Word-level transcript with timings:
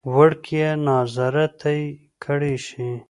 وړکیه 0.15 0.69
ناظره 0.85 1.45
ته 1.59 1.69
یې 1.77 1.85
کړی 2.23 2.55
شې. 2.65 2.91